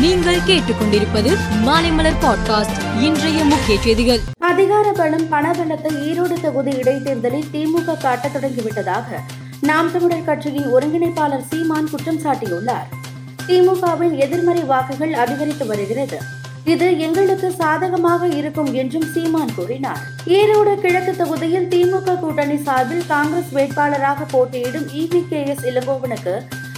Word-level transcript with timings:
நீங்கள் 0.00 0.38
கேட்டுக்கொண்டிருப்பது 0.46 1.30
மாலைமலர் 1.64 2.16
பாட்காஸ்ட் 2.20 3.00
இன்றைய 3.00 3.44
முக்கிய 3.44 3.80
செய்திகள். 3.80 4.20
அதிகார 4.38 4.92
பலம் 4.92 5.26
பணபலத்தை 5.32 5.90
ஈரோடு 6.08 6.40
தொகுதி 6.40 6.70
இடைத்தேர்தலில் 6.70 7.44
திமுக 7.52 7.96
காட்ட 8.00 8.28
தொடங்கிவிட்டதாக 8.28 9.04
நாம் 9.60 9.92
தமிழர் 9.92 10.24
கட்சியின் 10.24 10.74
ஒருங்கிணைப்பாளர் 10.74 11.44
சீமான் 11.48 11.90
குற்றம் 11.90 12.20
சாட்டியுள்ளார். 12.20 12.88
திமுகவின் 13.46 14.16
எதிர்மறை 14.16 14.62
வாக்குகள் 14.62 15.12
அதிகரித்து 15.14 15.66
வருகிறது. 15.66 16.20
இது 16.64 16.98
எங்களுக்கு 16.98 17.50
சாதகமாக 17.50 18.28
இருக்கும் 18.28 18.74
என்றும் 18.74 19.06
சீமான் 19.14 19.54
கூறினார். 19.54 20.00
ஈரோடு 20.26 20.74
கிழக்கு 20.74 21.16
தொகுதியில் 21.16 21.68
திமுக 21.68 22.18
கூட்டணி 22.18 22.56
சார்பில் 22.56 23.06
காங்கிரஸ் 23.06 23.52
வேட்பாளராக 23.54 24.26
போட்டியிடும் 24.30 24.88
இவி 24.88 25.28
கே 25.28 25.46
எஸ் 25.46 25.64
இளங்கோவனுக்கு 25.64 26.34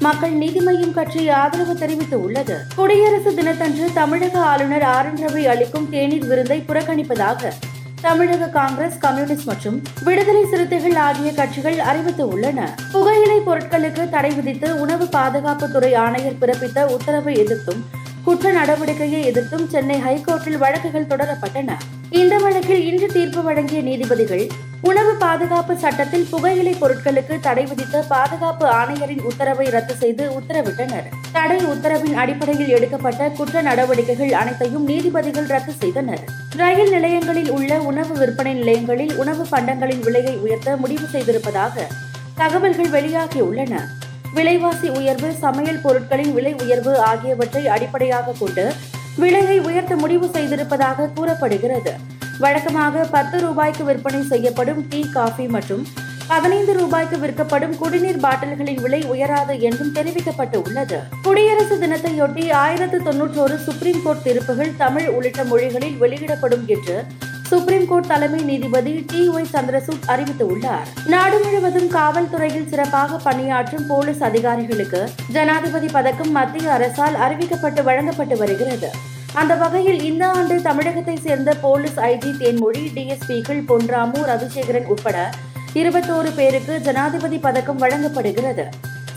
மக்கள் 0.00 0.30
நீதி 0.30 0.60
மையம் 0.60 0.92
கட்சி 0.92 1.28
ஆதரவு 1.28 1.74
தெரிவித்து 1.74 2.22
உள்ளது. 2.22 2.58
குடியரசு 2.76 3.34
தினத்தன்று 3.34 3.92
தமிழக 3.94 4.38
ஆளுநர் 4.38 4.82
ஆர் 4.82 5.06
என் 5.06 5.26
ரவி 5.26 5.44
அளிக்கும் 5.44 5.90
தேநீர் 5.90 6.26
விருந்தை 6.26 6.64
புறக்கணிப்பதாக 6.68 7.52
தமிழக 8.00 8.46
காங்கிரஸ் 8.46 8.98
கம்யூனிஸ்ட் 8.98 9.46
மற்றும் 9.46 9.82
விடுதலை 10.04 10.46
சிறுத்தைகள் 10.50 10.94
ஆகிய 10.94 11.32
கட்சிகள் 11.32 11.78
அறிவித்து 11.78 12.28
உள்ளன. 12.28 12.74
புகையிலை 12.92 13.38
பொருட்களுக்கு 13.38 14.10
தடை 14.10 14.30
விதித்து 14.30 14.80
உணவு 14.80 15.04
பாதுகாப்புத்துறை 15.04 15.94
ஆணையர் 15.94 16.40
பிறப்பித்த 16.40 16.84
உத்தரவை 16.84 17.36
எதிர்த்தும் 17.36 17.84
குற்ற 18.24 18.52
நடவடிக்கையை 18.52 19.24
எதிர்த்தும் 19.24 19.68
சென்னை 19.68 20.00
ஹைகோர்ட்டில் 20.00 20.58
வழக்குகள் 20.58 21.10
தொடரப்பட்டன. 21.10 21.72
இந்த 22.10 22.36
இன்று 22.94 23.06
தீர்ப்பு 23.06 23.42
வழங்கிய 23.42 23.80
நீதிபதிகள் 23.82 24.42
உணவு 24.80 25.12
பாதுகாப்பு 25.14 25.76
சட்டத்தில் 25.76 26.26
புகையிலை 26.30 26.74
பொருட்களுக்கு 26.80 27.34
தடை 27.40 27.64
விதித்த 27.64 28.02
பாதுகாப்பு 28.08 28.66
ஆணையரின் 28.66 29.22
உத்தரவை 29.22 29.66
ரத்து 29.74 29.94
செய்து 29.94 30.24
உத்தரவிட்டனர். 30.38 31.06
தடை 31.32 31.58
உத்தரவின் 31.64 32.14
அடிப்படையில் 32.14 32.68
எடுக்கப்பட்ட 32.68 33.28
குற்ற 33.28 33.62
நடவடிக்கைகள் 33.62 34.32
அனைத்தையும் 34.32 34.84
நீதிபதிகள் 34.84 35.48
ரத்து 35.54 35.72
செய்தனர். 35.80 36.22
ரயில் 36.56 36.90
நிலையங்களில் 36.90 37.50
உள்ள 37.50 37.80
உணவு 37.90 38.14
விற்பனை 38.22 38.54
நிலையங்களில் 38.54 39.14
உணவு 39.16 39.46
பண்டங்களின் 39.50 40.00
விலையை 40.00 40.36
உயர்த்த 40.36 40.76
முடிவு 40.76 41.08
செய்திருப்பதாக 41.12 41.86
தகவல்கள் 42.34 42.94
வெளியாகியுள்ளன. 42.96 43.74
விலைவாசி 44.34 44.88
உயர்வு 44.88 45.30
சமையல் 45.44 45.82
பொருட்களின் 45.82 46.34
விலை 46.34 46.54
உயர்வு 46.64 46.94
ஆகியவற்றை 47.10 47.68
அடிப்படையாக 47.68 48.36
கொண்டு 48.38 48.66
விலையை 49.16 49.58
உயர்த்த 49.58 49.96
முடிவு 49.96 50.26
செய்திருப்பதாக 50.26 51.12
கூறப்படுகிறது. 51.14 51.94
வழக்கமாக 52.38 53.04
பத்து 53.04 53.40
ரூபாய்க்கு 53.40 53.84
விற்பனை 53.84 54.22
செய்யப்படும் 54.22 54.88
டீ 54.88 55.08
காஃபி 55.08 55.46
மற்றும் 55.46 55.86
பதினைந்து 56.26 56.72
ரூபாய்க்கு 56.72 57.18
விற்கப்படும் 57.18 57.76
குடிநீர் 57.76 58.20
பாட்டில்களின் 58.20 58.80
விலை 58.80 59.02
உயராது 59.02 59.60
என்றும் 59.60 59.94
தெரிவிக்கப்பட்டு 59.94 60.56
உள்ளது 60.56 60.98
குடியரசு 61.22 61.76
தினத்தையொட்டி 61.76 62.52
ஆயிரத்து 62.52 63.00
தொன்னூற்றோரு 63.00 63.56
சுப்ரீம் 63.56 64.02
கோர்ட் 64.04 64.22
தீர்ப்புகள் 64.22 64.76
தமிழ் 64.76 65.06
உள்ளிட்ட 65.06 65.44
மொழிகளில் 65.44 65.96
வெளியிடப்படும் 65.96 66.66
என்று 66.66 67.04
சுப்ரீம் 67.48 67.86
கோர்ட் 67.86 68.06
தலைமை 68.06 68.40
நீதிபதி 68.40 69.04
டி. 69.10 69.28
ஒய். 69.28 69.52
சந்திரசூட் 69.52 70.06
அறிவித்துள்ளார். 70.06 70.86
நாடு 71.06 71.40
முழுவதும் 71.44 71.90
காவல்துறையில் 71.90 72.68
சிறப்பாக 72.68 73.16
பணியாற்றும் 73.16 73.86
போலீஸ் 73.86 74.22
அதிகாரிகளுக்கு 74.22 75.08
ஜனாதிபதி 75.32 75.86
பதக்கம் 75.86 76.30
மத்திய 76.30 76.72
அரசால் 76.72 77.14
அறிவிக்கப்பட்டு 77.14 77.82
வழங்கப்பட்டு 77.82 78.36
வருகிறது. 78.36 78.90
அந்த 79.40 79.54
வகையில் 79.54 80.00
இந்த 80.02 80.24
ஆண்டு 80.30 80.62
தமிழகத்தை 80.62 81.16
சேர்ந்த 81.16 81.50
போலீஸ் 81.54 81.96
ஐஜி 82.08 82.30
தேன்மொழி 82.40 82.82
டிஎஸ்பிகள் 82.96 83.62
பொன்ராமு 83.70 84.18
ரவிசேகரன் 84.30 84.84
உட்பட 84.84 85.16
இருபத்தோரு 85.74 86.30
பேருக்கு 86.34 86.74
ஜனாதிபதி 86.80 87.38
பதக்கம் 87.38 87.76
வழங்கப்படுகிறது. 87.76 88.64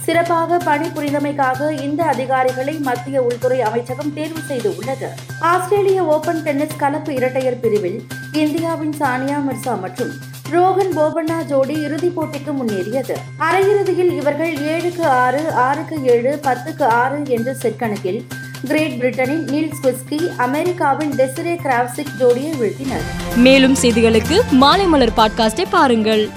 சிறப்பாக 0.06 0.58
பணிபுரிந்தமைக்காக 0.58 1.70
இந்த 1.86 2.02
அதிகாரிகளை 2.04 2.73
மத்திய 2.80 3.22
உள்துறை 3.22 3.62
அமைச்சகம் 3.62 4.14
தேர்வு 4.14 4.42
செய்து 4.48 4.70
உள்ளது 4.78 5.10
ஆஸ்திரேலிய 5.52 6.04
ஓபன் 6.06 6.42
டென்னிஸ் 6.44 6.76
கலப்பு 6.76 7.14
இரட்டையர் 7.14 7.60
பிரிவில் 7.60 8.00
இந்தியாவின் 8.44 8.95
சானியா 9.00 9.40
மிர்சா 9.48 9.80
மற்றும் 9.80 10.14
ரோகன் 10.52 10.94
போபண்ணா 10.98 11.38
ஜோடி 11.45 11.76
இறுதிப் 11.86 12.16
போட்டிக்கு 12.17 12.52
முன்னேறியது. 12.60 13.16
அரையிறுதியில் 13.39 14.11
இவர்கள் 14.11 14.54
ஏழுக்கு 14.73 15.06
ஆறு 15.23 15.42
ஆறுக்கு 15.52 16.04
ஏழு 16.04 16.39
பத்துக்கு 16.45 16.83
ஆறு 17.02 17.20
என்ற 17.27 17.54
செட் 17.54 17.80
கணக்கில் 17.80 18.22
கிரேட் 18.64 19.04
பிரிட்டனின் 19.04 19.44
நீல் 19.50 19.73
ஸ்விஸ்கி 19.84 20.36
அமெரிக்காவின் 20.36 21.12
டெசிரே 21.12 21.58
கிராவ்சிக் 21.64 22.14
ஜோடியை 22.20 22.54
வீழ்த்தினர். 22.62 23.36
மேலும் 23.36 23.76
செய்திகளுக்கு 23.82 24.42
மாலை 24.52 24.86
மலர் 24.86 25.14
பாட்காஸ்டை 25.18 25.66
பாருங்கள். 25.70 26.30